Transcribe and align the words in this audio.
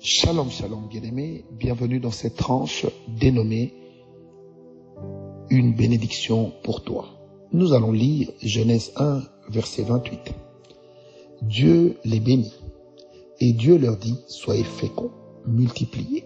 Shalom, 0.00 0.50
shalom, 0.50 0.88
bien-aimés. 0.88 1.44
Bienvenue 1.50 2.00
dans 2.00 2.10
cette 2.10 2.36
tranche 2.36 2.86
dénommée 3.08 3.74
Une 5.50 5.74
bénédiction 5.74 6.52
pour 6.62 6.84
toi. 6.84 7.08
Nous 7.52 7.72
allons 7.72 7.92
lire 7.92 8.30
Genèse 8.42 8.92
1, 8.96 9.22
verset 9.48 9.82
28. 9.82 10.18
Dieu 11.42 11.96
les 12.04 12.20
bénit. 12.20 12.54
Et 13.40 13.52
Dieu 13.52 13.78
leur 13.78 13.96
dit, 13.96 14.16
soyez 14.28 14.64
féconds, 14.64 15.10
multipliez, 15.46 16.24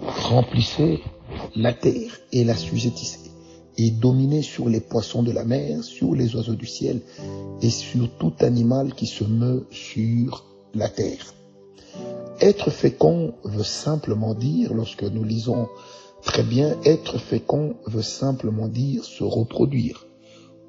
remplissez 0.00 1.00
la 1.56 1.72
terre 1.72 2.18
et 2.32 2.44
la 2.44 2.56
sujettissez, 2.56 3.30
et 3.78 3.90
dominez 3.90 4.42
sur 4.42 4.68
les 4.68 4.80
poissons 4.80 5.22
de 5.22 5.32
la 5.32 5.44
mer, 5.44 5.82
sur 5.82 6.14
les 6.14 6.34
oiseaux 6.36 6.54
du 6.54 6.66
ciel, 6.66 7.00
et 7.62 7.70
sur 7.70 8.10
tout 8.18 8.34
animal 8.40 8.94
qui 8.94 9.06
se 9.06 9.24
meut 9.24 9.66
sur 9.70 10.44
la 10.74 10.88
terre. 10.88 11.34
Être 12.40 12.70
fécond 12.70 13.34
veut 13.44 13.64
simplement 13.64 14.32
dire, 14.32 14.72
lorsque 14.72 15.02
nous 15.02 15.24
lisons 15.24 15.68
très 16.22 16.42
bien, 16.42 16.74
être 16.86 17.18
fécond 17.18 17.74
veut 17.86 18.00
simplement 18.00 18.66
dire 18.66 19.04
se 19.04 19.24
reproduire, 19.24 20.06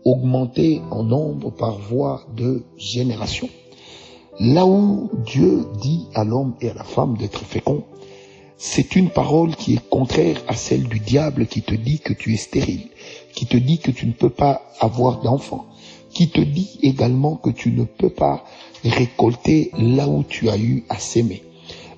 augmenter 0.04 0.82
en 0.92 1.04
nombre 1.04 1.50
par 1.50 1.78
voie 1.78 2.24
de 2.36 2.64
génération. 2.76 3.48
Là 4.42 4.66
où 4.66 5.12
Dieu 5.26 5.64
dit 5.82 6.08
à 6.14 6.26
l'homme 6.26 6.56
et 6.60 6.70
à 6.72 6.74
la 6.74 6.84
femme 6.84 7.16
d'être 7.16 7.46
fécond, 7.46 7.86
c'est 8.58 8.98
une 8.98 9.10
parole 9.10 9.56
qui 9.56 9.76
est 9.76 9.90
contraire 9.90 10.42
à 10.50 10.56
celle 10.56 10.90
du 10.90 11.00
diable 11.00 11.48
qui 11.48 11.62
te 11.62 11.74
dit 11.74 12.00
que 12.00 12.12
tu 12.12 12.34
es 12.34 12.38
stérile, 12.38 12.90
qui 13.34 13.46
te 13.46 13.56
dit 13.56 13.80
que 13.80 13.92
tu 13.92 14.08
ne 14.08 14.14
peux 14.14 14.30
pas 14.30 14.62
avoir 14.82 15.22
d'enfant, 15.22 15.68
qui 16.10 16.30
te 16.30 16.42
dit 16.42 16.80
également 16.84 17.38
que 17.38 17.50
tu 17.50 17.72
ne 17.72 17.86
peux 17.86 18.10
pas 18.10 18.44
récolter 18.84 19.72
là 19.78 20.10
où 20.10 20.24
tu 20.24 20.50
as 20.50 20.58
eu 20.58 20.84
à 20.90 21.00
s'aimer. 21.00 21.44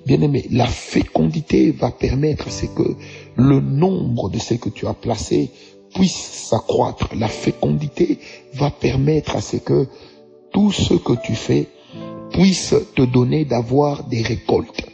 Bien 0.06 0.20
aimé, 0.20 0.44
la 0.50 0.66
fécondité 0.66 1.70
va 1.70 1.90
permettre 1.90 2.48
à 2.48 2.50
ce 2.50 2.66
que 2.66 2.96
le 3.36 3.60
nombre 3.60 4.28
de 4.28 4.38
ce 4.38 4.54
que 4.54 4.68
tu 4.68 4.86
as 4.86 4.92
placé 4.92 5.50
puisse 5.94 6.48
s'accroître. 6.50 7.08
La 7.16 7.28
fécondité 7.28 8.18
va 8.52 8.70
permettre 8.70 9.36
à 9.36 9.40
ce 9.40 9.56
que 9.56 9.88
tout 10.52 10.72
ce 10.72 10.94
que 10.94 11.14
tu 11.24 11.34
fais 11.34 11.68
puisse 12.32 12.74
te 12.94 13.02
donner 13.02 13.46
d'avoir 13.46 14.04
des 14.04 14.20
récoltes, 14.20 14.84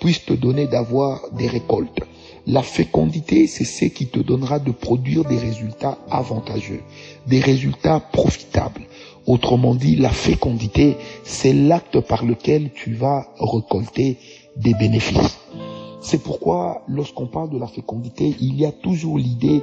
puisse 0.00 0.26
te 0.26 0.34
donner 0.34 0.66
d'avoir 0.66 1.30
des 1.32 1.46
récoltes. 1.46 2.00
La 2.46 2.62
fécondité, 2.62 3.46
c'est 3.46 3.64
ce 3.64 3.86
qui 3.86 4.06
te 4.06 4.20
donnera 4.20 4.58
de 4.58 4.70
produire 4.70 5.24
des 5.24 5.38
résultats 5.38 5.98
avantageux, 6.10 6.80
des 7.26 7.40
résultats 7.40 8.00
profitables. 8.00 8.82
Autrement 9.26 9.74
dit, 9.74 9.96
la 9.96 10.10
fécondité, 10.10 10.96
c'est 11.24 11.52
l'acte 11.52 12.00
par 12.00 12.24
lequel 12.24 12.70
tu 12.72 12.94
vas 12.94 13.28
récolter 13.38 14.16
des 14.58 14.74
bénéfices. 14.74 15.38
C'est 16.00 16.22
pourquoi, 16.22 16.82
lorsqu'on 16.88 17.26
parle 17.26 17.50
de 17.50 17.58
la 17.58 17.66
fécondité, 17.66 18.34
il 18.40 18.58
y 18.58 18.64
a 18.64 18.72
toujours 18.72 19.18
l'idée 19.18 19.62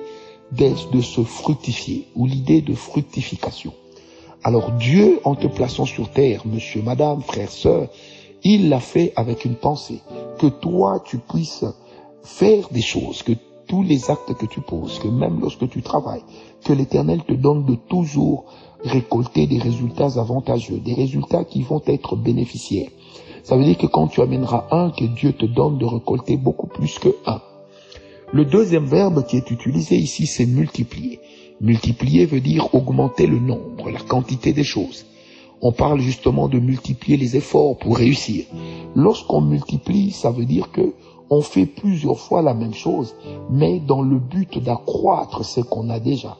de, 0.51 1.01
se 1.01 1.21
fructifier 1.23 2.07
ou 2.15 2.25
l'idée 2.25 2.61
de 2.61 2.73
fructification. 2.73 3.73
Alors 4.43 4.71
Dieu, 4.71 5.19
en 5.23 5.35
te 5.35 5.47
plaçant 5.47 5.85
sur 5.85 6.09
terre, 6.11 6.43
monsieur, 6.45 6.81
madame, 6.81 7.21
frère, 7.21 7.49
sœur, 7.49 7.89
il 8.43 8.69
l'a 8.69 8.79
fait 8.79 9.11
avec 9.15 9.43
une 9.45 9.55
pensée, 9.55 10.01
que 10.37 10.47
toi 10.47 11.01
tu 11.03 11.17
puisses 11.17 11.65
faire 12.23 12.67
des 12.69 12.81
choses, 12.81 13.23
que 13.23 13.33
tous 13.67 13.81
les 13.81 14.11
actes 14.11 14.35
que 14.35 14.45
tu 14.45 14.61
poses, 14.61 14.99
que 14.99 15.07
même 15.07 15.39
lorsque 15.39 15.67
tu 15.69 15.81
travailles, 15.81 16.23
que 16.63 16.73
l'Éternel 16.73 17.23
te 17.23 17.33
donne 17.33 17.65
de 17.65 17.75
toujours 17.75 18.45
récolter 18.83 19.47
des 19.47 19.57
résultats 19.57 20.19
avantageux, 20.19 20.77
des 20.77 20.93
résultats 20.93 21.43
qui 21.43 21.63
vont 21.63 21.81
être 21.87 22.15
bénéficiaires. 22.15 22.89
Ça 23.45 23.55
veut 23.55 23.63
dire 23.63 23.77
que 23.77 23.85
quand 23.85 24.07
tu 24.07 24.21
amèneras 24.21 24.65
un, 24.71 24.89
que 24.89 25.05
Dieu 25.05 25.31
te 25.31 25.45
donne 25.45 25.77
de 25.77 25.85
récolter 25.85 26.35
beaucoup 26.35 26.65
plus 26.65 26.97
que 26.97 27.09
un. 27.27 27.41
Le 28.33 28.43
deuxième 28.43 28.85
verbe 28.85 29.23
qui 29.23 29.37
est 29.37 29.51
utilisé 29.51 29.97
ici, 29.97 30.25
c'est 30.25 30.47
multiplier. 30.47 31.19
Multiplier 31.61 32.25
veut 32.25 32.39
dire 32.39 32.73
augmenter 32.73 33.27
le 33.27 33.37
nombre, 33.37 33.91
la 33.91 33.99
quantité 33.99 34.51
des 34.51 34.63
choses. 34.63 35.05
On 35.61 35.71
parle 35.71 35.99
justement 35.99 36.47
de 36.47 36.57
multiplier 36.57 37.17
les 37.17 37.37
efforts 37.37 37.77
pour 37.77 37.97
réussir. 37.97 38.45
Lorsqu'on 38.95 39.41
multiplie, 39.41 40.09
ça 40.09 40.31
veut 40.31 40.45
dire 40.45 40.71
que 40.71 40.95
on 41.29 41.41
fait 41.41 41.67
plusieurs 41.67 42.19
fois 42.19 42.41
la 42.41 42.55
même 42.55 42.73
chose, 42.73 43.13
mais 43.51 43.79
dans 43.79 44.01
le 44.01 44.17
but 44.17 44.57
d'accroître 44.57 45.45
ce 45.45 45.61
qu'on 45.61 45.91
a 45.91 45.99
déjà. 45.99 46.35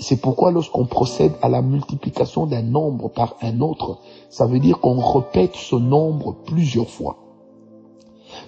C'est 0.00 0.20
pourquoi 0.20 0.50
lorsqu'on 0.50 0.86
procède 0.86 1.32
à 1.42 1.48
la 1.48 1.60
multiplication 1.60 2.46
d'un 2.46 2.62
nombre 2.62 3.10
par 3.10 3.36
un 3.42 3.60
autre, 3.60 3.98
ça 4.30 4.46
veut 4.46 4.58
dire 4.58 4.80
qu'on 4.80 4.98
répète 4.98 5.54
ce 5.54 5.76
nombre 5.76 6.34
plusieurs 6.46 6.88
fois. 6.88 7.18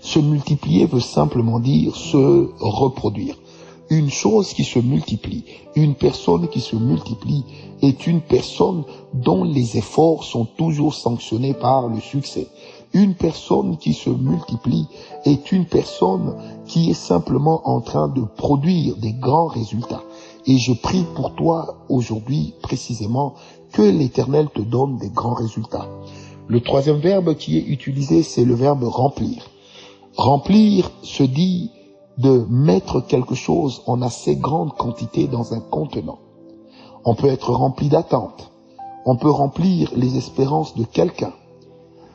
Se 0.01 0.19
multiplier 0.19 0.87
veut 0.87 1.01
simplement 1.01 1.61
dire 1.61 1.95
se 1.95 2.49
reproduire 2.59 3.37
une 3.93 4.09
chose 4.09 4.55
qui 4.55 4.65
se 4.65 4.79
multiplie, 4.79 5.45
une 5.77 5.95
personne 5.95 6.49
qui 6.49 6.61
se 6.61 6.77
multiplie 6.77 7.45
est 7.83 8.07
une 8.07 8.23
personne 8.23 8.85
dont 9.13 9.45
les 9.45 9.77
efforts 9.77 10.25
sont 10.25 10.47
toujours 10.47 10.95
sanctionnés 10.95 11.53
par 11.53 11.89
le 11.89 12.01
succès. 12.01 12.49
Une 12.95 13.15
personne 13.15 13.77
qui 13.77 13.93
se 13.93 14.09
multiplie 14.09 14.87
est 15.27 15.53
une 15.53 15.67
personne 15.67 16.35
qui 16.65 16.91
est 16.91 16.95
simplement 16.95 17.61
en 17.69 17.83
train 17.83 18.09
de 18.09 18.23
produire 18.23 18.97
des 18.97 19.13
grands 19.13 19.49
résultats. 19.49 20.03
Et 20.47 20.59
je 20.59 20.73
prie 20.73 21.05
pour 21.15 21.35
toi 21.35 21.85
aujourd'hui 21.89 22.55
précisément 22.63 23.35
que 23.73 23.83
l'Éternel 23.83 24.49
te 24.53 24.61
donne 24.61 24.97
des 24.99 25.11
grands 25.11 25.35
résultats. 25.35 25.89
Le 26.49 26.61
troisième 26.61 26.99
verbe 26.99 27.35
qui 27.35 27.59
est 27.59 27.63
utilisé, 27.63 28.23
c'est 28.23 28.45
le 28.45 28.55
verbe 28.55 28.83
remplir. 28.83 29.49
Remplir 30.17 30.91
se 31.03 31.23
dit 31.23 31.71
de 32.19 32.45
mettre 32.51 33.01
quelque 33.01 33.35
chose 33.35 33.83
en 33.87 34.03
assez 34.03 34.37
grande 34.37 34.75
quantité 34.75 35.29
dans 35.29 35.55
un 35.55 35.61
contenant. 35.61 36.19
On 37.05 37.15
peut 37.15 37.29
être 37.29 37.53
rempli 37.53 37.89
d'attente. 37.89 38.51
On 39.07 39.17
peut 39.17 39.31
remplir 39.31 39.93
les 39.97 40.17
espérances 40.17 40.75
de 40.77 40.85
quelqu'un. 40.85 41.33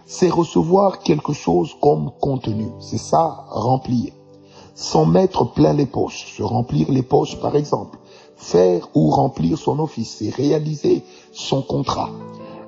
C'est 0.06 0.30
recevoir 0.30 1.00
quelque 1.00 1.34
chose 1.34 1.76
comme 1.82 2.12
contenu. 2.22 2.68
C'est 2.80 3.00
ça, 3.00 3.46
remplir. 3.50 4.14
Sans 4.76 5.06
mettre 5.06 5.52
plein 5.52 5.74
les 5.74 5.86
poches. 5.86 6.34
Se 6.38 6.44
remplir 6.44 6.92
les 6.92 7.02
poches, 7.02 7.40
par 7.40 7.56
exemple. 7.56 7.98
Faire 8.38 8.88
ou 8.96 9.10
remplir 9.10 9.58
son 9.58 9.80
office. 9.80 10.18
C'est 10.20 10.30
réaliser 10.30 11.04
son 11.32 11.62
contrat. 11.62 12.10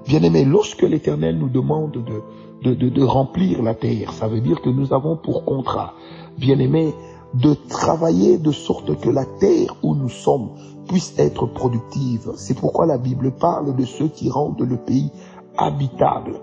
Bien 0.07 0.22
aimé, 0.24 0.44
lorsque 0.44 0.81
l'Éternel 0.81 1.38
nous 1.38 1.50
demande 1.50 1.91
de, 1.91 2.22
de, 2.63 2.74
de, 2.74 2.90
de 2.90 3.03
remplir 3.03 3.62
la 3.62 3.75
terre, 3.75 4.12
ça 4.13 4.28
veut 4.28 4.41
dire 4.41 4.62
que 4.62 4.69
nous 4.69 4.94
avons 4.94 5.16
pour 5.16 5.46
contrat, 5.46 5.94
bien 6.38 6.59
aimé, 6.59 6.94
de 7.34 7.53
travailler 7.53 8.38
de 8.38 8.52
sorte 8.52 9.00
que 9.00 9.09
la 9.09 9.25
terre 9.25 9.75
où 9.84 9.94
nous 9.96 10.09
sommes 10.09 10.50
puisse 10.88 11.13
être 11.19 11.46
productive. 11.46 12.31
C'est 12.35 12.58
pourquoi 12.58 12.88
la 12.88 12.97
Bible 12.97 13.31
parle 13.31 13.75
de 13.75 13.85
ceux 13.85 14.08
qui 14.08 14.29
rendent 14.29 14.62
le 14.62 14.78
pays 14.78 15.12
habitable. 15.58 16.41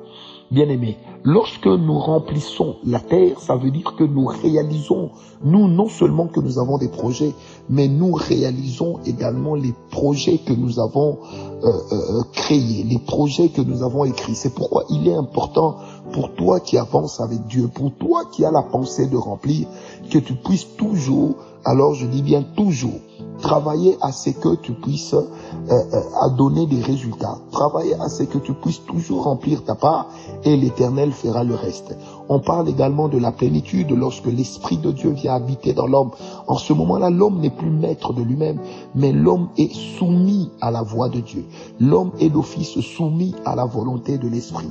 Bien 0.51 0.69
aimé, 0.69 0.97
lorsque 1.25 1.67
nous 1.67 1.99
remplissons 1.99 2.77
la 2.85 3.01
terre, 3.01 3.41
ça 3.41 3.57
veut 3.57 3.71
dire 3.71 3.95
que 3.97 4.05
nous 4.05 4.27
réalisons, 4.27 5.11
nous 5.45 5.69
non 5.69 5.89
seulement 5.89 6.27
que 6.27 6.41
nous 6.41 6.59
avons 6.59 6.79
des 6.79 6.89
projets, 6.89 7.35
mais 7.69 7.89
nous 7.89 8.13
réalisons 8.13 9.01
également 9.07 9.55
les 9.55 9.75
projets 9.91 10.39
que 10.39 10.53
nous 10.53 10.79
avons 10.81 11.19
euh, 11.65 11.69
euh, 11.93 12.23
créés, 12.33 12.85
les 12.85 12.99
projets 12.99 13.49
que 13.49 13.61
nous 13.61 13.83
avons 13.83 14.05
écrits. 14.05 14.35
C'est 14.35 14.55
pourquoi 14.55 14.85
il 14.91 15.09
est 15.09 15.15
important 15.15 15.79
pour 16.13 16.33
toi 16.35 16.61
qui 16.61 16.79
avances 16.79 17.21
avec 17.21 17.47
Dieu, 17.47 17.69
pour 17.69 17.93
toi 17.93 18.25
qui 18.33 18.45
as 18.45 18.51
la 18.51 18.63
pensée 18.63 19.07
de 19.07 19.17
remplir, 19.17 19.67
que 20.11 20.19
tu 20.19 20.35
puisses 20.35 20.77
toujours, 20.77 21.37
alors 21.67 21.95
je 21.95 22.07
dis 22.07 22.23
bien 22.23 22.45
toujours, 22.57 23.01
travailler 23.41 23.97
à 24.01 24.13
ce 24.13 24.31
que 24.31 24.55
tu 24.55 24.73
puisses 24.73 25.15
euh, 25.15 25.25
euh, 25.69 26.29
donner 26.39 26.65
des 26.67 26.81
résultats. 26.81 27.39
Travailler 27.51 27.95
à 27.95 28.09
ce 28.09 28.23
que 28.23 28.39
tu 28.39 28.53
puisses 28.53 28.85
toujours 28.85 29.25
remplir 29.25 29.65
ta 29.65 29.75
part 29.75 30.07
et 30.45 30.57
l'Éternel 30.57 31.11
fera 31.11 31.43
le 31.43 31.57
reste. 31.57 31.97
On 32.29 32.39
parle 32.39 32.69
également 32.69 33.09
de 33.09 33.19
la 33.19 33.33
plénitude 33.33 33.91
lorsque 33.91 34.27
l'Esprit 34.27 34.79
de 34.79 34.93
Dieu 34.93 35.11
vient 35.11 35.35
habiter 35.35 35.73
dans 35.73 35.89
l'homme. 35.89 36.13
En 36.47 36.57
ce 36.57 36.73
moment-là, 36.73 37.11
l'homme 37.11 37.41
n'est 37.41 37.51
plus 37.51 37.71
maître 37.71 38.13
de 38.13 38.23
lui-même, 38.23 38.61
mais 38.95 39.11
l'homme 39.11 39.49
est 39.59 39.75
soumis 39.75 40.53
à 40.61 40.71
la 40.71 40.83
voix 40.83 41.09
de 41.09 41.19
Dieu. 41.19 41.45
L'homme 41.81 42.13
est 42.21 42.31
d'office 42.31 42.79
soumis 42.79 43.35
à 43.45 43.57
la 43.57 43.65
volonté 43.65 44.19
de 44.19 44.29
l'Esprit. 44.29 44.71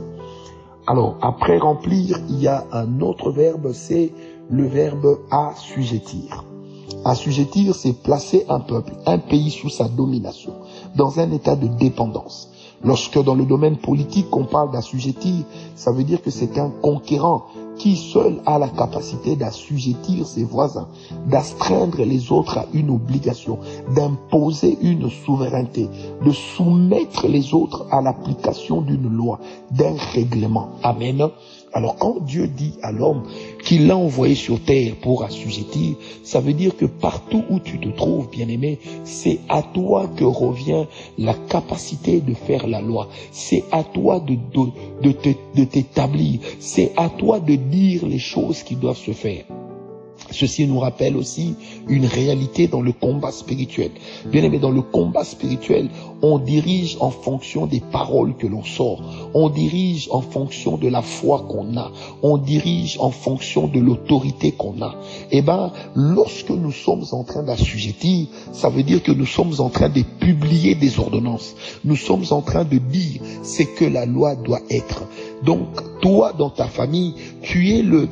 Alors, 0.87 1.17
après 1.21 1.57
remplir, 1.57 2.19
il 2.29 2.39
y 2.39 2.47
a 2.47 2.63
un 2.71 3.01
autre 3.01 3.31
verbe, 3.31 3.73
c'est 3.73 4.13
le 4.49 4.65
verbe 4.65 5.19
assujettir. 5.29 6.45
Assujettir, 7.05 7.75
c'est 7.75 7.93
placer 7.93 8.45
un 8.49 8.59
peuple, 8.59 8.93
un 9.05 9.19
pays 9.19 9.51
sous 9.51 9.69
sa 9.69 9.87
domination, 9.87 10.53
dans 10.95 11.19
un 11.19 11.31
état 11.31 11.55
de 11.55 11.67
dépendance. 11.67 12.49
Lorsque 12.83 13.23
dans 13.23 13.35
le 13.35 13.45
domaine 13.45 13.77
politique 13.77 14.35
on 14.35 14.45
parle 14.45 14.71
d'assujettir, 14.71 15.45
ça 15.75 15.91
veut 15.91 16.03
dire 16.03 16.21
que 16.23 16.31
c'est 16.31 16.57
un 16.57 16.71
conquérant 16.81 17.45
qui 17.77 17.95
seul 17.95 18.41
a 18.45 18.57
la 18.57 18.69
capacité 18.69 19.35
d'assujettir 19.35 20.25
ses 20.25 20.43
voisins, 20.43 20.87
d'astreindre 21.27 22.03
les 22.03 22.31
autres 22.31 22.57
à 22.57 22.65
une 22.73 22.89
obligation, 22.89 23.59
d'imposer 23.95 24.77
une 24.81 25.09
souveraineté, 25.09 25.89
de 26.25 26.31
soumettre 26.31 27.27
les 27.27 27.53
autres 27.53 27.85
à 27.91 28.01
l'application 28.01 28.81
d'une 28.81 29.09
loi, 29.09 29.39
d'un 29.71 29.95
règlement. 30.13 30.69
Amen. 30.83 31.29
Alors 31.75 31.97
quand 31.97 32.23
Dieu 32.23 32.47
dit 32.47 32.75
à 32.81 32.93
l'homme 32.93 33.23
qu'il 33.61 33.87
l'a 33.87 33.97
envoyé 33.97 34.33
sur 34.33 34.61
terre 34.61 34.95
pour 35.01 35.23
assujettir, 35.23 35.95
ça 36.23 36.39
veut 36.39 36.53
dire 36.53 36.77
que 36.77 36.85
partout 36.85 37.43
où 37.49 37.59
tu 37.59 37.79
te 37.81 37.89
trouves, 37.89 38.29
bien-aimé, 38.29 38.79
c'est 39.03 39.39
à 39.49 39.61
toi 39.61 40.07
que 40.15 40.23
revient 40.23 40.85
la 41.17 41.33
capacité 41.33 42.21
de 42.21 42.33
faire 42.33 42.65
la 42.67 42.79
loi. 42.79 43.09
C'est 43.31 43.65
à 43.73 43.83
toi 43.83 44.21
de, 44.21 44.37
de, 44.53 45.11
de 45.53 45.63
t'établir. 45.65 46.39
C'est 46.59 46.93
à 46.95 47.09
toi 47.09 47.41
de 47.41 47.55
dire 47.55 48.05
les 48.05 48.19
choses 48.19 48.63
qui 48.63 48.77
doivent 48.77 48.95
se 48.95 49.11
faire. 49.11 49.43
Ceci 50.35 50.67
nous 50.67 50.79
rappelle 50.79 51.15
aussi 51.15 51.55
une 51.87 52.05
réalité 52.05 52.67
dans 52.67 52.81
le 52.81 52.91
combat 52.91 53.31
spirituel. 53.31 53.91
Bien 54.25 54.43
aimé, 54.43 54.59
dans 54.59 54.69
le 54.69 54.81
combat 54.81 55.23
spirituel, 55.23 55.89
on 56.21 56.39
dirige 56.39 56.97
en 56.99 57.09
fonction 57.09 57.67
des 57.67 57.79
paroles 57.79 58.35
que 58.35 58.45
l'on 58.45 58.63
sort. 58.63 59.01
On 59.33 59.49
dirige 59.49 60.09
en 60.11 60.19
fonction 60.21 60.75
de 60.77 60.89
la 60.89 61.01
foi 61.01 61.45
qu'on 61.47 61.77
a. 61.77 61.89
On 62.21 62.37
dirige 62.37 62.97
en 62.99 63.11
fonction 63.11 63.67
de 63.67 63.79
l'autorité 63.79 64.51
qu'on 64.51 64.81
a. 64.81 64.95
Eh 65.31 65.41
ben, 65.41 65.71
lorsque 65.95 66.49
nous 66.49 66.73
sommes 66.73 67.05
en 67.13 67.23
train 67.23 67.43
d'assujettir, 67.43 68.27
ça 68.51 68.67
veut 68.69 68.83
dire 68.83 69.01
que 69.03 69.13
nous 69.13 69.25
sommes 69.25 69.53
en 69.59 69.69
train 69.69 69.87
de 69.89 70.01
publier 70.19 70.75
des 70.75 70.99
ordonnances. 70.99 71.55
Nous 71.85 71.95
sommes 71.95 72.25
en 72.31 72.41
train 72.41 72.65
de 72.65 72.77
dire 72.77 73.21
ce 73.43 73.63
que 73.63 73.85
la 73.85 74.05
loi 74.05 74.35
doit 74.35 74.61
être. 74.69 75.03
Donc, 75.43 75.67
toi, 76.01 76.33
dans 76.33 76.49
ta 76.49 76.65
famille, 76.65 77.13
tu 77.41 77.69
es 77.69 77.81
le, 77.81 78.07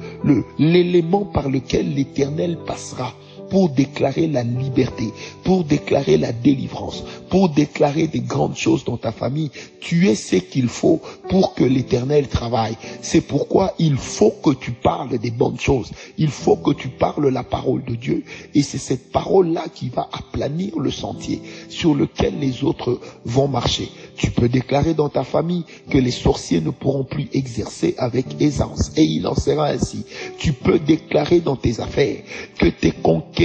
l'élément 0.59 1.25
par 1.25 1.49
lequel 1.49 1.93
l'éternel 1.93 2.57
passera 2.65 3.13
pour 3.53 3.69
déclarer 3.69 4.25
la 4.25 4.41
liberté, 4.41 5.13
pour 5.43 5.63
déclarer 5.63 6.17
la 6.17 6.31
délivrance, 6.31 7.03
pour 7.29 7.49
déclarer 7.49 8.07
des 8.07 8.21
grandes 8.21 8.55
choses 8.57 8.83
dans 8.83 8.97
ta 8.97 9.11
famille. 9.11 9.51
Tu 9.79 10.07
es 10.07 10.15
ce 10.15 10.37
qu'il 10.37 10.67
faut 10.67 10.99
pour 11.29 11.53
que 11.53 11.63
l'éternel 11.63 12.27
travaille. 12.29 12.75
C'est 13.03 13.21
pourquoi 13.21 13.75
il 13.77 13.97
faut 13.97 14.33
que 14.43 14.55
tu 14.55 14.71
parles 14.71 15.19
des 15.19 15.29
bonnes 15.29 15.59
choses. 15.59 15.91
Il 16.17 16.29
faut 16.29 16.55
que 16.55 16.71
tu 16.71 16.87
parles 16.87 17.27
la 17.27 17.43
parole 17.43 17.83
de 17.85 17.93
Dieu. 17.93 18.23
Et 18.55 18.63
c'est 18.63 18.79
cette 18.79 19.11
parole-là 19.11 19.65
qui 19.71 19.89
va 19.89 20.09
aplanir 20.11 20.79
le 20.79 20.89
sentier 20.89 21.39
sur 21.69 21.93
lequel 21.93 22.39
les 22.39 22.63
autres 22.63 22.99
vont 23.23 23.47
marcher. 23.47 23.89
Tu 24.17 24.31
peux 24.31 24.49
déclarer 24.49 24.95
dans 24.95 25.09
ta 25.09 25.23
famille 25.23 25.65
que 25.91 25.99
les 25.99 26.11
sorciers 26.11 26.61
ne 26.61 26.71
pourront 26.71 27.03
plus 27.03 27.27
exercer 27.33 27.93
avec 27.99 28.41
aisance. 28.41 28.91
Et 28.97 29.03
il 29.03 29.27
en 29.27 29.35
sera 29.35 29.67
ainsi. 29.67 30.05
Tu 30.39 30.53
peux 30.53 30.79
déclarer 30.79 31.39
dans 31.39 31.55
tes 31.55 31.81
affaires 31.81 32.23
que 32.57 32.67
tes 32.67 32.91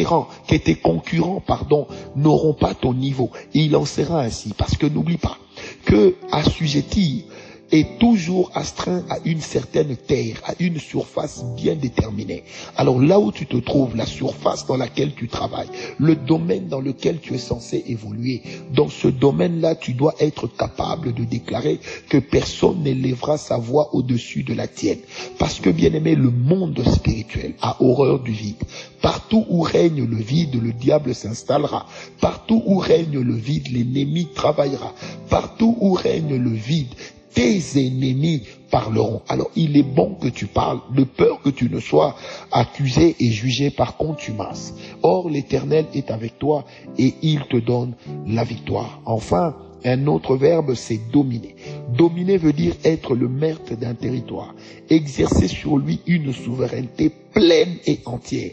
conquérants, 0.05 0.29
que 0.47 0.57
tes 0.57 0.75
concurrents, 0.75 1.43
pardon, 1.45 1.87
n'auront 2.17 2.55
pas 2.55 2.75
ton 2.75 2.95
niveau. 2.95 3.31
Il 3.55 3.77
en 3.77 3.85
sera 3.85 4.21
ainsi. 4.21 4.55
Parce 4.57 4.77
que 4.77 4.87
n'oublie 4.87 5.19
pas 5.19 5.39
que 5.85 6.15
assujettir 6.31 7.25
est 7.71 7.99
toujours 7.99 8.51
astreint 8.55 9.05
à 9.11 9.19
une 9.25 9.41
certaine 9.41 9.97
terre, 9.97 10.41
à 10.45 10.55
une 10.59 10.79
surface 10.79 11.45
bien 11.57 11.75
déterminée. 11.75 12.45
Alors 12.77 13.01
là 13.01 13.19
où 13.19 13.33
tu 13.33 13.47
te 13.47 13.57
trouves, 13.57 13.97
la 13.97 14.07
surface 14.07 14.67
dans 14.67 14.77
laquelle 14.77 15.15
tu 15.15 15.29
travailles, 15.29 15.69
le 15.99 16.17
domaine 16.17 16.69
dans 16.69 16.81
lequel 16.81 17.21
tu 17.21 17.35
es 17.35 17.39
censé 17.39 17.85
évoluer, 17.87 18.43
dans 18.73 18.89
ce 18.89 19.09
domaine-là, 19.09 19.75
tu 19.75 19.93
dois 19.93 20.15
être 20.21 20.47
capable 20.47 21.13
de 21.13 21.25
déclarer 21.25 21.81
que 22.09 22.19
personne 22.19 22.83
n'élèvera 22.83 23.39
sa 23.39 23.57
voix 23.57 23.95
au-dessus 23.95 24.43
de 24.43 24.55
la 24.55 24.67
tienne. 24.67 25.01
Parce 25.39 25.61
que, 25.61 25.71
bien 25.71 25.93
aimé, 25.93 26.15
le 26.15 26.31
monde 26.31 26.83
spirituel 26.85 27.55
a 27.61 27.83
horreur 27.83 28.21
du 28.21 28.33
vide. 28.33 28.63
Partout 29.01 29.45
où 29.49 29.61
règne 29.61 30.05
le 30.05 30.17
vide, 30.17 30.61
le 30.61 30.73
diable 30.73 31.15
s'installera. 31.15 31.87
Partout 32.21 32.63
où 32.67 32.79
règne 32.79 33.21
le 33.21 33.35
vide, 33.35 33.69
l'ennemi 33.71 34.29
travaillera. 34.35 34.93
Partout 35.29 35.77
où 35.81 35.93
règne 35.93 36.37
le 36.37 36.51
vide, 36.51 36.95
tes 37.35 37.61
ennemis 37.77 38.43
parleront. 38.71 39.23
Alors 39.29 39.51
il 39.57 39.77
est 39.77 39.83
bon 39.83 40.15
que 40.15 40.29
tu 40.29 40.47
parles, 40.47 40.81
de 40.95 41.05
peur 41.05 41.41
que 41.43 41.51
tu 41.51 41.69
ne 41.71 41.81
sois 41.81 42.17
accusé 42.53 43.17
et 43.21 43.31
jugé 43.31 43.71
par 43.71 43.97
contumace. 43.97 44.75
Or 45.03 45.29
l'Éternel 45.31 45.87
est 45.95 46.11
avec 46.11 46.39
toi 46.39 46.65
et 46.99 47.15
il 47.23 47.41
te 47.47 47.57
donne 47.57 47.95
la 48.27 48.45
victoire. 48.45 49.01
Enfin, 49.07 49.57
un 49.85 50.07
autre 50.07 50.37
verbe, 50.37 50.75
c'est 50.75 51.01
dominer. 51.13 51.55
Dominer 51.97 52.37
veut 52.37 52.53
dire 52.53 52.75
être 52.85 53.15
le 53.15 53.29
maître 53.29 53.75
d'un 53.77 53.95
territoire, 53.95 54.55
exercer 54.91 55.49
sur 55.49 55.79
lui 55.79 56.01
une 56.07 56.33
souveraineté 56.33 57.11
pleine 57.33 57.77
et 57.87 58.01
entière. 58.05 58.53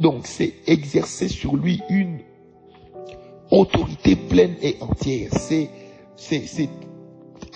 Donc 0.00 0.26
c'est 0.26 0.54
exercer 0.66 1.28
sur 1.28 1.56
lui 1.56 1.80
une 1.90 2.20
autorité 3.50 4.16
pleine 4.16 4.54
et 4.62 4.76
entière. 4.80 5.30
C'est 5.32 5.68
c'est 6.16 6.68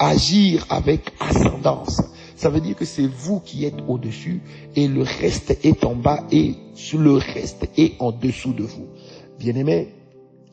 agir 0.03 0.67
avec 0.69 1.13
ascendance. 1.21 2.03
Ça 2.37 2.51
veut 2.51 2.61
dire 2.61 2.75
que 2.75 2.85
c'est 2.85 3.07
vous 3.07 3.39
qui 3.41 3.65
êtes 3.65 3.79
au-dessus 3.87 4.43
et 4.75 4.89
le 4.89 5.03
reste 5.03 5.57
est 5.63 5.85
en 5.85 5.95
bas 5.95 6.25
et 6.33 6.57
le 6.95 7.13
reste 7.13 7.69
est 7.79 7.93
en 8.01 8.11
dessous 8.11 8.53
de 8.53 8.65
vous. 8.65 8.89
Bien-aimé, 9.39 9.95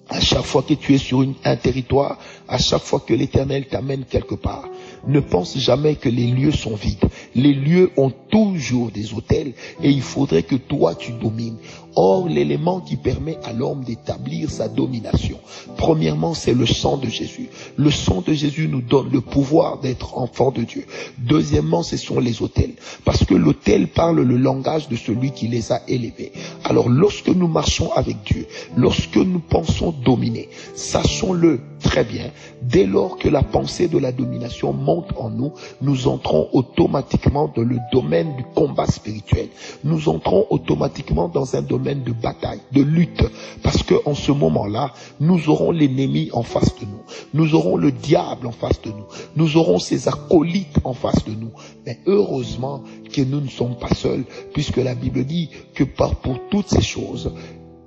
à 0.07 0.19
chaque 0.19 0.44
fois 0.44 0.62
que 0.62 0.74
tu 0.75 0.94
es 0.94 0.98
sur 1.00 1.25
un 1.44 1.56
territoire, 1.56 2.19
à 2.48 2.57
chaque 2.60 2.81
fois 2.81 3.00
que 3.00 3.13
l'éternel 3.13 3.68
t'amène 3.68 4.06
quelque 4.06 4.36
part, 4.36 4.68
ne 5.07 5.19
pense 5.19 5.57
jamais 5.57 5.95
que 5.95 6.10
les 6.10 6.28
lieux 6.28 6.52
sont 6.52 6.75
vides. 6.75 7.06
Les 7.36 7.54
lieux 7.54 7.92
ont 7.98 8.12
toujours 8.30 8.92
des 8.92 9.13
hôtels 9.13 9.54
et 9.81 9.90
il 9.90 10.02
faudrait 10.02 10.44
que 10.44 10.56
toi 10.56 10.94
tu 10.94 11.12
domines. 11.13 11.57
Or, 11.95 12.27
l'élément 12.27 12.80
qui 12.80 12.95
permet 12.95 13.38
à 13.44 13.53
l'homme 13.53 13.83
d'établir 13.83 14.50
sa 14.50 14.68
domination, 14.68 15.39
premièrement, 15.77 16.33
c'est 16.33 16.53
le 16.53 16.65
sang 16.65 16.97
de 16.97 17.07
Jésus. 17.07 17.50
Le 17.77 17.89
sang 17.89 18.21
de 18.25 18.33
Jésus 18.33 18.68
nous 18.68 18.81
donne 18.81 19.09
le 19.12 19.21
pouvoir 19.21 19.80
d'être 19.80 20.18
enfant 20.18 20.51
de 20.51 20.63
Dieu. 20.63 20.86
Deuxièmement, 21.18 21.83
ce 21.83 21.97
sont 21.97 22.19
les 22.19 22.41
hôtels. 22.41 22.74
Parce 23.06 23.24
que 23.24 23.33
l'hôtel 23.33 23.88
parle 23.88 24.21
le 24.21 24.38
langage 24.38 24.88
de 24.88 24.95
celui 24.95 25.31
qui 25.31 25.47
les 25.47 25.71
a 25.71 25.81
élevés. 25.88 26.31
Alors, 26.63 26.89
lorsque 26.89 27.30
nous 27.30 27.47
marchons 27.47 27.92
avec 27.94 28.18
Dieu, 28.24 28.45
lorsque 28.77 29.18
nous 29.18 29.39
pensons 29.39 29.92
dominer, 29.92 30.50
sachons-le 30.75 31.59
très 31.80 32.03
bien, 32.03 32.30
dès 32.62 32.85
lors 32.85 33.18
que 33.18 33.30
la 33.30 33.42
pensée 33.42 33.88
de 33.88 33.97
la 33.97 34.12
domination 34.12 34.74
monte 34.74 35.12
en 35.18 35.30
nous, 35.30 35.53
nous 35.81 36.07
entrons 36.07 36.50
automatiquement 36.53 37.51
dans 37.56 37.63
le 37.63 37.77
domaine 37.92 38.35
du 38.35 38.44
combat 38.44 38.85
spirituel. 38.85 39.47
Nous 39.83 40.09
entrons 40.09 40.45
automatiquement 40.50 41.30
dans 41.30 41.56
un 41.56 41.62
domaine 41.62 41.79
de 41.80 42.12
bataille, 42.12 42.62
de 42.72 42.81
lutte, 42.81 43.24
parce 43.64 43.84
que 43.84 43.96
en 44.06 44.14
ce 44.14 44.31
moment-là, 44.31 44.94
nous 45.20 45.50
aurons 45.50 45.72
l'ennemi 45.72 46.30
en 46.34 46.44
face 46.44 46.76
de 46.80 46.86
nous, 46.86 47.02
nous 47.34 47.56
aurons 47.56 47.78
le 47.78 47.92
diable 47.92 48.48
en 48.48 48.52
face 48.52 48.81
de 48.81 48.90
nous, 48.90 49.06
nous 49.36 49.58
aurons 49.58 49.80
ses 49.80 50.08
acolytes 50.08 50.80
en 50.84 50.94
face 50.94 51.24
de 51.26 51.31
nous. 51.31 51.52
Mais 51.86 52.00
heureusement 52.06 52.83
que 53.12 53.21
nous 53.21 53.42
ne 53.42 53.50
sommes 53.50 53.78
pas 53.78 53.94
seuls, 53.95 54.26
puisque 54.54 54.78
la 54.78 54.95
Bible 54.95 55.26
dit 55.26 55.50
que 55.74 55.83
par 55.83 56.16
pour 56.16 56.40
toutes 56.50 56.69
ces 56.69 56.81
choses, 56.81 57.33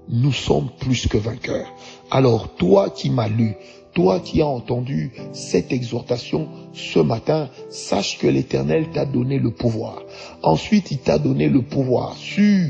nous 0.08 0.32
sommes 0.32 0.68
plus 0.80 1.06
que 1.06 1.18
vainqueurs. 1.18 1.72
Alors 2.10 2.54
toi 2.56 2.90
qui 2.90 3.10
m'as 3.10 3.28
lu, 3.28 3.54
toi 3.94 4.20
qui 4.20 4.40
as 4.42 4.46
entendu 4.46 5.12
cette 5.32 5.72
exhortation 5.72 6.48
ce 6.72 6.98
matin, 6.98 7.50
sache 7.70 8.18
que 8.18 8.26
l'Éternel 8.26 8.88
t'a 8.92 9.04
donné 9.04 9.38
le 9.38 9.50
pouvoir. 9.50 10.02
Ensuite, 10.42 10.90
il 10.90 10.98
t'a 10.98 11.18
donné 11.18 11.48
le 11.48 11.62
pouvoir 11.62 12.16
sur 12.16 12.68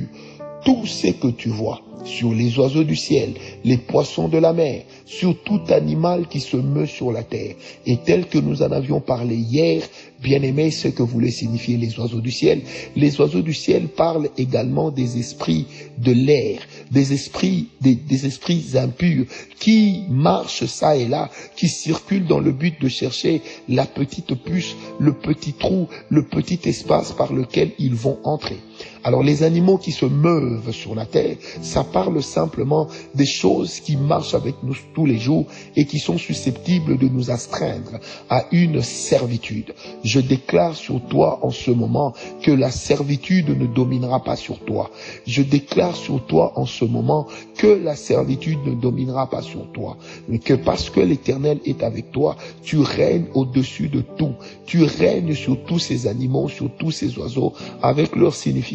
tout 0.65 0.87
ce 0.87 1.09
que 1.09 1.29
tu 1.29 1.49
vois, 1.49 1.81
sur 2.05 2.33
les 2.33 2.59
oiseaux 2.59 2.85
du 2.85 2.97
ciel, 2.97 3.35
les 3.65 3.77
poissons 3.77 4.29
de 4.29 4.39
la 4.39 4.53
mer, 4.53 4.83
sur 5.07 5.41
tout 5.43 5.61
animal 5.69 6.27
qui 6.29 6.41
se 6.41 6.57
meut 6.57 6.87
sur 6.87 7.13
la 7.13 7.23
terre. 7.23 7.55
Et 7.87 7.97
tel 7.99 8.27
que 8.27 8.39
nous 8.39 8.63
en 8.63 8.73
avions 8.73 9.01
parlé 9.01 9.37
hier, 9.37 9.83
bien 10.23 10.43
aimé, 10.43 10.71
ce 10.71 10.89
que 10.89 11.03
voulaient 11.03 11.31
signifier 11.31 11.77
les 11.77 11.99
oiseaux 11.99 12.21
du 12.21 12.31
ciel, 12.31 12.63
les 12.97 13.21
oiseaux 13.21 13.43
du 13.43 13.55
ciel 13.55 13.89
parlent 13.89 14.29
également 14.39 14.91
des 14.91 15.19
esprits 15.19 15.67
de 15.99 16.13
l'air, 16.13 16.61
des 16.91 17.13
esprits, 17.13 17.69
des, 17.81 17.95
des 17.95 18.27
esprits 18.27 18.65
impurs 18.77 19.27
qui 19.59 20.05
marchent 20.09 20.67
ça 20.67 20.97
et 20.97 21.07
là, 21.07 21.31
qui 21.57 21.69
circulent 21.69 22.27
dans 22.27 22.41
le 22.41 22.53
but 22.53 22.81
de 22.81 22.89
chercher 22.89 23.43
la 23.69 23.87
petite 23.87 24.35
puce, 24.35 24.75
le 24.99 25.13
petit 25.13 25.53
trou, 25.53 25.89
le 26.09 26.27
petit 26.27 26.61
espace 26.69 27.13
par 27.13 27.33
lequel 27.33 27.73
ils 27.79 27.95
vont 27.95 28.19
entrer. 28.25 28.59
Alors 29.05 29.23
les 29.23 29.43
animaux 29.43 29.79
qui 29.79 29.91
se 29.93 30.07
meuvent 30.07 30.71
sur 30.71 30.95
la 30.95 31.07
terre, 31.07 31.37
ça 31.61 31.83
parle 31.83 32.23
simplement 32.23 32.87
des 33.15 33.27
choses 33.27 33.81
qui 33.81 33.97
marchent 33.97 34.35
avec 34.35 34.55
nous 34.63 34.77
tous 34.95 35.07
les 35.07 35.19
jours 35.19 35.47
et 35.75 35.87
qui 35.87 35.99
sont 35.99 36.19
susceptibles 36.19 36.99
de 36.99 37.09
nous 37.09 37.31
astreindre 37.31 37.99
à 38.31 38.45
une 38.53 38.81
servitude. 38.83 39.75
Je 40.05 40.21
déclare 40.21 40.77
sur 40.77 41.01
toi 41.07 41.41
en 41.43 41.51
ce 41.51 41.71
moment 41.71 42.13
que 42.43 42.53
la 42.53 42.71
servitude 42.71 43.49
ne 43.59 43.67
dominera 43.67 44.23
pas 44.23 44.37
sur 44.37 44.61
toi. 44.61 44.91
Je 45.27 45.43
déclare 45.43 45.97
sur 45.97 46.25
toi 46.27 46.53
en 46.57 46.67
ce 46.67 46.85
moment 46.85 47.27
que 47.57 47.67
la 47.67 47.97
servitude 47.97 48.59
ne 48.65 48.75
dominera 48.75 49.29
pas 49.29 49.43
sur 49.43 49.67
toi, 49.73 49.97
mais 50.29 50.39
que 50.39 50.55
parce 50.55 50.91
que 50.91 51.01
l'Éternel 51.01 51.59
est 51.65 51.83
avec 51.83 52.13
toi, 52.13 52.37
tu 52.63 52.79
règnes 52.79 53.27
au-dessus 53.35 53.89
de 53.89 54.01
tout. 54.01 54.35
Tu 54.67 54.85
règnes 54.85 55.35
sur 55.35 55.63
tous 55.65 55.79
ces 55.79 56.07
animaux, 56.07 56.49
sur 56.49 56.71
tous 56.77 56.91
ces 56.91 57.19
oiseaux, 57.19 57.53
avec 57.83 58.15
leur 58.17 58.35
signification 58.35 58.72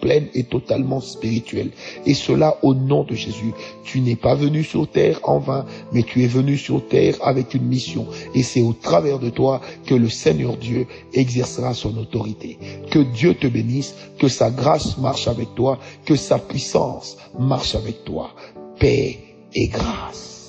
pleine 0.00 0.26
et 0.34 0.44
totalement 0.44 1.00
spirituelle. 1.00 1.70
Et 2.06 2.14
cela 2.14 2.58
au 2.62 2.74
nom 2.74 3.04
de 3.04 3.14
Jésus. 3.14 3.52
Tu 3.84 4.00
n'es 4.00 4.16
pas 4.16 4.34
venu 4.34 4.62
sur 4.64 4.88
terre 4.88 5.20
en 5.24 5.38
vain, 5.38 5.64
mais 5.92 6.02
tu 6.02 6.22
es 6.22 6.26
venu 6.26 6.56
sur 6.56 6.86
terre 6.86 7.16
avec 7.22 7.54
une 7.54 7.66
mission. 7.66 8.06
Et 8.34 8.42
c'est 8.42 8.62
au 8.62 8.72
travers 8.72 9.18
de 9.18 9.30
toi 9.30 9.60
que 9.86 9.94
le 9.94 10.08
Seigneur 10.08 10.56
Dieu 10.56 10.86
exercera 11.12 11.74
son 11.74 11.96
autorité. 11.98 12.58
Que 12.90 13.00
Dieu 13.00 13.34
te 13.34 13.46
bénisse, 13.46 13.94
que 14.18 14.28
sa 14.28 14.50
grâce 14.50 14.98
marche 14.98 15.28
avec 15.28 15.54
toi, 15.54 15.78
que 16.04 16.16
sa 16.16 16.38
puissance 16.38 17.16
marche 17.38 17.74
avec 17.74 18.04
toi. 18.04 18.30
Paix 18.78 19.18
et 19.54 19.68
grâce. 19.68 20.39